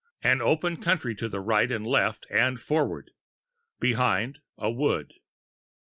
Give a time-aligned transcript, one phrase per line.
[0.23, 3.11] An open country to right and left and forward;
[3.79, 5.13] behind, a wood.